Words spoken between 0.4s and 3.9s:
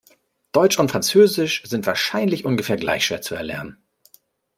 Deutsch und Französisch sind wahrscheinlich ungefähr gleich schwer zu erlernen.